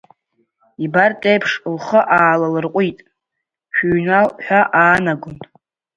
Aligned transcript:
Ибартә 0.83 1.25
еиԥш 1.31 1.51
лхы 1.75 1.99
аалалырҟәит, 2.17 2.97
шәыҩнал 3.75 4.27
ҳәа 4.43 4.61
аанаго. 4.81 5.29